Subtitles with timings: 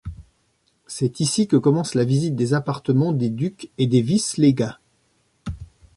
[0.87, 4.79] C’est ici que commence la visite des appartements des ducs et des vice-légats.